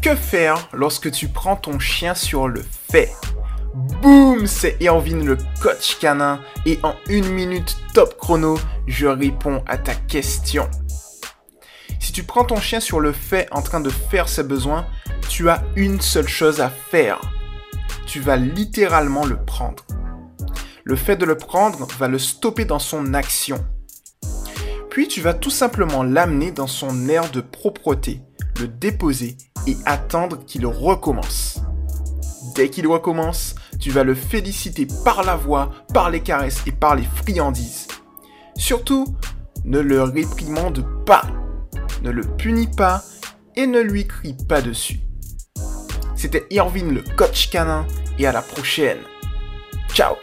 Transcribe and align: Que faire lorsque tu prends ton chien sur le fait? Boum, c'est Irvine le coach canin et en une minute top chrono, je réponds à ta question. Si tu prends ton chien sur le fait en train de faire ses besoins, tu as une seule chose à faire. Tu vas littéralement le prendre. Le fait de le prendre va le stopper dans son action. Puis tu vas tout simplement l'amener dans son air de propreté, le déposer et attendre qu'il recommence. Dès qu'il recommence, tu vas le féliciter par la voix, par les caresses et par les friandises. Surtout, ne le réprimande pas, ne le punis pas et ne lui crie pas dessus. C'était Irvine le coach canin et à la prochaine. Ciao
Que 0.00 0.14
faire 0.14 0.68
lorsque 0.72 1.10
tu 1.10 1.26
prends 1.26 1.56
ton 1.56 1.80
chien 1.80 2.14
sur 2.14 2.46
le 2.46 2.64
fait? 2.90 3.12
Boum, 3.74 4.46
c'est 4.46 4.76
Irvine 4.80 5.26
le 5.26 5.36
coach 5.60 5.98
canin 5.98 6.40
et 6.66 6.78
en 6.84 6.94
une 7.08 7.28
minute 7.28 7.76
top 7.94 8.16
chrono, 8.16 8.58
je 8.86 9.08
réponds 9.08 9.62
à 9.66 9.76
ta 9.76 9.94
question. 9.94 10.70
Si 11.98 12.12
tu 12.12 12.22
prends 12.22 12.44
ton 12.44 12.60
chien 12.60 12.78
sur 12.78 13.00
le 13.00 13.12
fait 13.12 13.48
en 13.50 13.60
train 13.60 13.80
de 13.80 13.90
faire 13.90 14.28
ses 14.28 14.44
besoins, 14.44 14.86
tu 15.28 15.50
as 15.50 15.64
une 15.74 16.00
seule 16.00 16.28
chose 16.28 16.60
à 16.60 16.70
faire. 16.70 17.20
Tu 18.06 18.20
vas 18.20 18.36
littéralement 18.36 19.26
le 19.26 19.44
prendre. 19.44 19.84
Le 20.84 20.94
fait 20.94 21.16
de 21.16 21.24
le 21.24 21.36
prendre 21.36 21.86
va 21.98 22.06
le 22.06 22.20
stopper 22.20 22.64
dans 22.64 22.78
son 22.78 23.14
action. 23.14 23.64
Puis 24.90 25.08
tu 25.08 25.20
vas 25.20 25.34
tout 25.34 25.50
simplement 25.50 26.04
l'amener 26.04 26.52
dans 26.52 26.68
son 26.68 27.08
air 27.08 27.30
de 27.30 27.40
propreté, 27.40 28.22
le 28.60 28.68
déposer 28.68 29.36
et 29.68 29.76
attendre 29.84 30.44
qu'il 30.46 30.66
recommence. 30.66 31.60
Dès 32.54 32.70
qu'il 32.70 32.86
recommence, 32.86 33.54
tu 33.78 33.90
vas 33.90 34.02
le 34.02 34.14
féliciter 34.14 34.86
par 35.04 35.22
la 35.22 35.36
voix, 35.36 35.70
par 35.92 36.10
les 36.10 36.20
caresses 36.20 36.62
et 36.66 36.72
par 36.72 36.96
les 36.96 37.04
friandises. 37.04 37.86
Surtout, 38.56 39.06
ne 39.64 39.78
le 39.78 40.02
réprimande 40.02 40.84
pas, 41.04 41.22
ne 42.02 42.10
le 42.10 42.22
punis 42.22 42.68
pas 42.68 43.02
et 43.56 43.66
ne 43.66 43.80
lui 43.80 44.06
crie 44.06 44.36
pas 44.48 44.62
dessus. 44.62 45.00
C'était 46.16 46.46
Irvine 46.50 46.94
le 46.94 47.04
coach 47.16 47.50
canin 47.50 47.86
et 48.18 48.26
à 48.26 48.32
la 48.32 48.42
prochaine. 48.42 48.98
Ciao 49.92 50.14